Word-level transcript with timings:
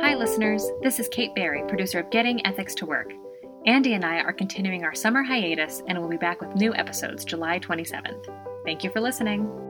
Hi, 0.00 0.14
listeners. 0.14 0.64
This 0.80 1.00
is 1.00 1.08
Kate 1.08 1.34
Barry, 1.34 1.64
producer 1.66 1.98
of 1.98 2.08
Getting 2.10 2.46
Ethics 2.46 2.72
to 2.76 2.86
Work. 2.86 3.12
Andy 3.66 3.94
and 3.94 4.04
I 4.04 4.20
are 4.20 4.32
continuing 4.32 4.84
our 4.84 4.94
summer 4.94 5.24
hiatus 5.24 5.82
and 5.88 5.98
we'll 5.98 6.08
be 6.08 6.16
back 6.16 6.40
with 6.40 6.54
new 6.54 6.72
episodes 6.72 7.24
July 7.24 7.58
27th. 7.58 8.26
Thank 8.64 8.84
you 8.84 8.90
for 8.90 9.00
listening. 9.00 9.67